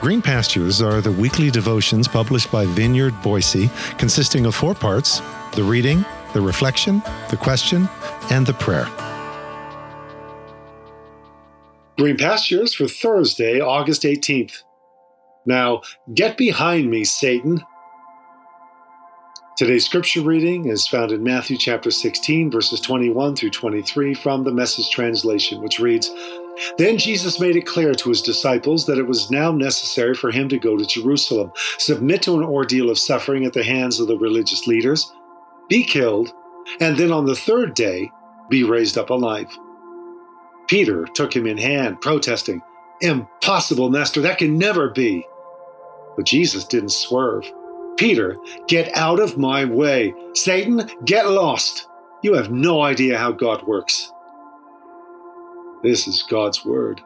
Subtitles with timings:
[0.00, 3.68] Green Pastures are the weekly devotions published by Vineyard Boise,
[3.98, 5.20] consisting of four parts
[5.52, 7.86] the reading, the reflection, the question,
[8.30, 8.88] and the prayer.
[11.98, 14.62] Green Pastures for Thursday, August 18th.
[15.44, 15.82] Now,
[16.14, 17.62] get behind me, Satan.
[19.58, 24.52] Today's scripture reading is found in Matthew chapter 16, verses 21 through 23 from the
[24.52, 26.10] Message translation, which reads
[26.78, 30.48] Then Jesus made it clear to his disciples that it was now necessary for him
[30.48, 34.18] to go to Jerusalem, submit to an ordeal of suffering at the hands of the
[34.18, 35.12] religious leaders,
[35.68, 36.32] be killed,
[36.80, 38.10] and then on the third day
[38.48, 39.48] be raised up alive.
[40.66, 42.62] Peter took him in hand, protesting,
[43.00, 45.26] Impossible, Master, that can never be.
[46.16, 47.50] But Jesus didn't swerve.
[47.96, 48.36] Peter,
[48.68, 50.14] get out of my way.
[50.34, 51.86] Satan, get lost.
[52.22, 54.12] You have no idea how God works.
[55.82, 57.00] This is God's word.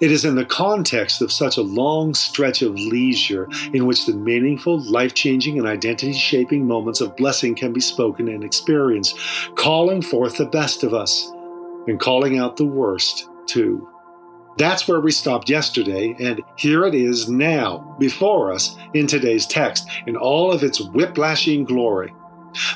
[0.00, 4.12] It is in the context of such a long stretch of leisure in which the
[4.12, 9.16] meaningful, life changing, and identity shaping moments of blessing can be spoken and experienced,
[9.54, 11.30] calling forth the best of us
[11.86, 13.88] and calling out the worst, too.
[14.58, 19.88] That's where we stopped yesterday, and here it is now, before us, in today's text,
[20.08, 22.12] in all of its whiplashing glory.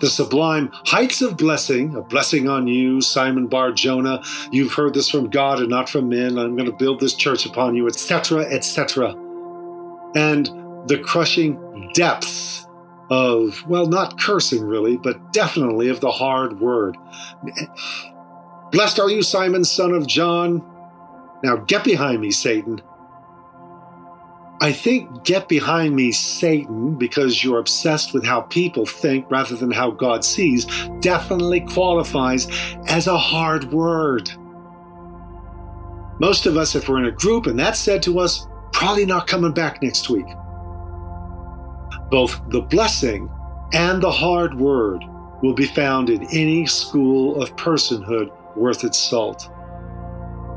[0.00, 4.22] The sublime heights of blessing, a blessing on you, Simon Bar Jonah.
[4.50, 6.38] You've heard this from God and not from men.
[6.38, 9.14] I'm going to build this church upon you, etc., etc.
[10.14, 10.46] And
[10.88, 12.66] the crushing depths
[13.10, 16.96] of, well, not cursing really, but definitely of the hard word.
[18.70, 20.64] Blessed are you, Simon, son of John.
[21.42, 22.82] Now get behind me, Satan.
[24.62, 29.70] I think get behind me, Satan, because you're obsessed with how people think rather than
[29.70, 30.66] how God sees,
[31.00, 32.46] definitely qualifies
[32.86, 34.30] as a hard word.
[36.18, 39.26] Most of us, if we're in a group and that's said to us, probably not
[39.26, 40.26] coming back next week.
[42.10, 43.30] Both the blessing
[43.72, 45.02] and the hard word
[45.42, 49.48] will be found in any school of personhood worth its salt.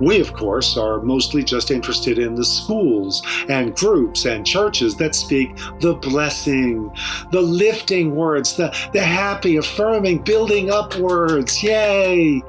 [0.03, 5.15] We, of course, are mostly just interested in the schools and groups and churches that
[5.15, 6.91] speak the blessing,
[7.31, 11.61] the lifting words, the, the happy, affirming, building up words.
[11.63, 12.41] Yay!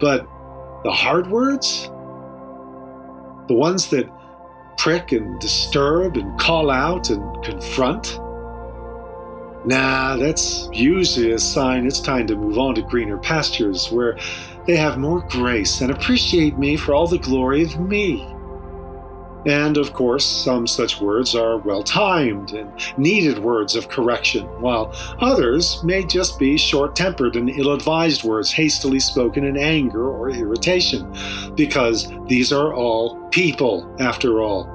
[0.00, 0.28] But
[0.84, 1.90] the hard words?
[3.48, 4.08] The ones that
[4.78, 8.18] prick and disturb and call out and confront?
[9.64, 14.16] Nah, that's usually a sign it's time to move on to greener pastures where
[14.68, 18.22] they have more grace and appreciate me for all the glory of me.
[19.46, 24.94] And of course, some such words are well timed and needed words of correction, while
[25.20, 30.28] others may just be short tempered and ill advised words hastily spoken in anger or
[30.28, 31.10] irritation,
[31.54, 34.68] because these are all people, after all,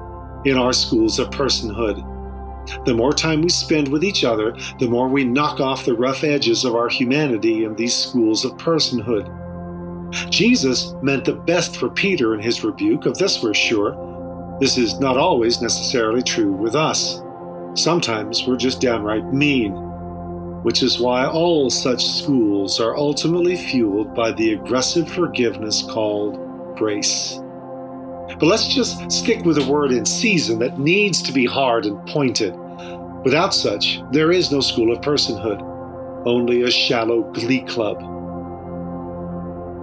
[0.44, 2.02] in our schools of personhood.
[2.84, 6.24] The more time we spend with each other, the more we knock off the rough
[6.24, 9.43] edges of our humanity in these schools of personhood.
[10.30, 13.96] Jesus meant the best for Peter in his rebuke, of this we're sure.
[14.60, 17.20] This is not always necessarily true with us.
[17.74, 19.72] Sometimes we're just downright mean,
[20.62, 27.40] which is why all such schools are ultimately fueled by the aggressive forgiveness called grace.
[28.38, 32.06] But let's just stick with a word in season that needs to be hard and
[32.08, 32.54] pointed.
[33.24, 35.60] Without such, there is no school of personhood,
[36.26, 38.13] only a shallow glee club.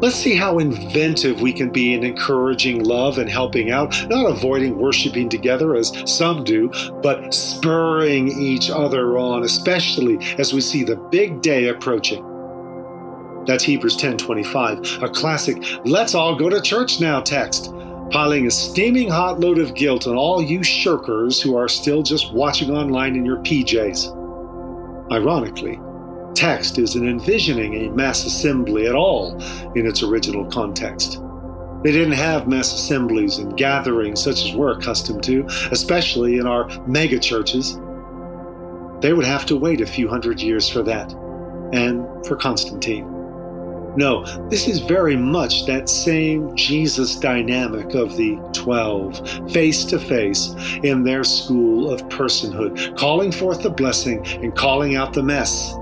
[0.01, 4.79] Let's see how inventive we can be in encouraging love and helping out, not avoiding
[4.79, 6.71] worshiping together as some do,
[7.03, 12.25] but spurring each other on, especially as we see the big day approaching.
[13.45, 17.71] That's Hebrews 10:25, a classic let's all go to church now text,
[18.09, 22.33] piling a steaming hot load of guilt on all you shirkers who are still just
[22.33, 24.17] watching online in your PJs.
[25.11, 25.79] Ironically,
[26.33, 29.41] text isn't envisioning a mass assembly at all
[29.75, 31.21] in its original context.
[31.83, 36.67] They didn't have mass assemblies and gatherings such as we're accustomed to, especially in our
[36.87, 37.75] mega churches.
[39.01, 41.11] They would have to wait a few hundred years for that,
[41.73, 43.07] and for Constantine.
[43.97, 50.53] No, this is very much that same Jesus dynamic of the 12, face to face
[50.83, 55.75] in their school of personhood, calling forth the blessing and calling out the mess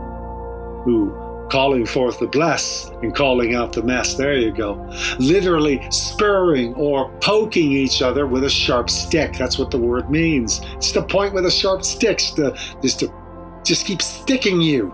[0.83, 1.13] who
[1.49, 4.13] calling forth the bless and calling out the mess.
[4.13, 4.73] There you go.
[5.17, 9.33] Literally spurring or poking each other with a sharp stick.
[9.33, 10.61] That's what the word means.
[10.75, 13.11] It's to point with a sharp stick, to, just to
[13.63, 14.93] just keep sticking you.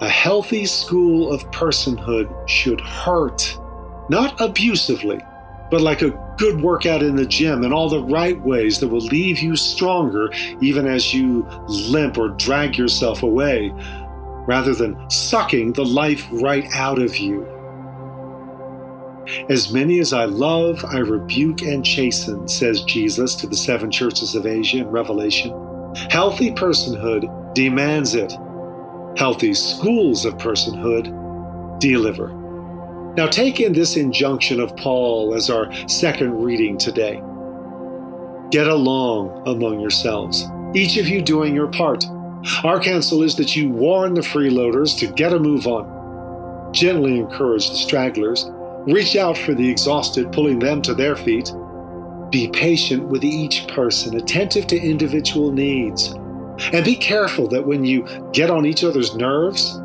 [0.00, 3.58] A healthy school of personhood should hurt,
[4.10, 5.20] not abusively,
[5.70, 9.00] but like a good workout in the gym in all the right ways that will
[9.00, 10.30] leave you stronger
[10.60, 13.72] even as you limp or drag yourself away,
[14.46, 17.46] rather than sucking the life right out of you.
[19.48, 24.36] As many as I love, I rebuke and chasten, says Jesus to the seven churches
[24.36, 25.50] of Asia in Revelation.
[26.10, 28.32] Healthy personhood demands it.
[29.16, 32.28] Healthy schools of personhood deliver.
[33.16, 37.22] Now, take in this injunction of Paul as our second reading today.
[38.50, 40.44] Get along among yourselves,
[40.74, 42.04] each of you doing your part.
[42.64, 47.68] Our counsel is that you warn the freeloaders to get a move on, gently encourage
[47.68, 48.44] the stragglers,
[48.86, 51.52] reach out for the exhausted, pulling them to their feet.
[52.30, 56.08] Be patient with each person, attentive to individual needs.
[56.72, 59.76] And be careful that when you get on each other's nerves,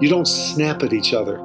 [0.00, 1.40] you don't snap at each other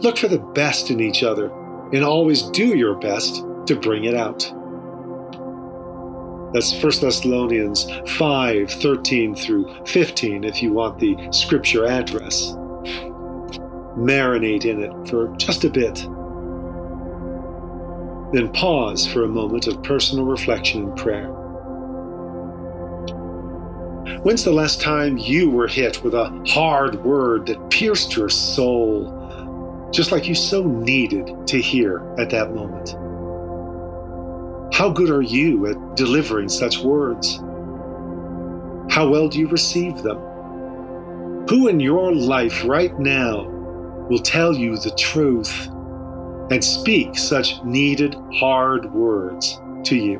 [0.00, 1.50] Look for the best in each other
[1.92, 4.52] and always do your best to bring it out.
[6.56, 7.86] That's 1 Thessalonians
[8.16, 12.52] 5 13 through 15 if you want the scripture address.
[13.94, 15.96] Marinate in it for just a bit.
[18.32, 21.28] Then pause for a moment of personal reflection and prayer.
[24.22, 29.12] When's the last time you were hit with a hard word that pierced your soul
[29.92, 32.96] just like you so needed to hear at that moment.
[34.76, 37.38] How good are you at delivering such words?
[38.90, 40.18] How well do you receive them?
[41.48, 43.46] Who in your life right now
[44.10, 45.68] will tell you the truth
[46.50, 50.18] and speak such needed hard words to you?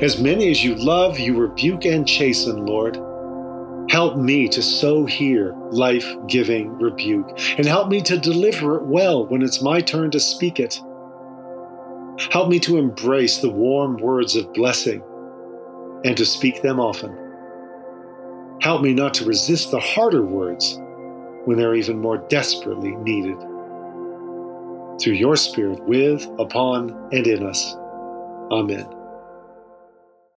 [0.00, 3.00] As many as you love, you rebuke and chasten, Lord.
[3.90, 9.26] Help me to so hear life giving rebuke, and help me to deliver it well
[9.26, 10.80] when it's my turn to speak it.
[12.30, 15.02] Help me to embrace the warm words of blessing
[16.04, 17.16] and to speak them often.
[18.60, 20.78] Help me not to resist the harder words
[21.44, 23.38] when they're even more desperately needed.
[25.00, 27.74] Through your Spirit, with, upon, and in us.
[28.50, 28.93] Amen.